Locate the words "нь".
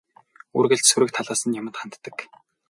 1.45-1.57